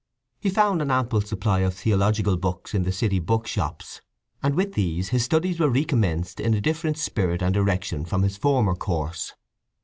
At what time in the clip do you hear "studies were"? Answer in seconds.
5.23-5.69